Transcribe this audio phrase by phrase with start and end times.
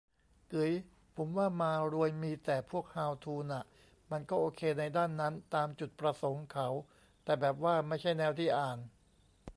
[0.53, 0.71] กึ๋ย
[1.15, 3.63] ผมว่ามารวยมีแต่พวกฮาวทูน่ะ
[4.11, 6.67] มันก็โอเคในด้านนั้น ตามจุดประสงค์เขา
[7.23, 8.79] แต่แบบว่าไม่ใช่แนวที่อ่าน